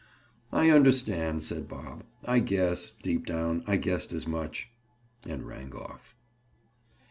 [0.51, 2.03] "I understand!" said Bob.
[2.25, 4.71] "I guess—deep down—I guessed as much."
[5.25, 6.15] And rang off.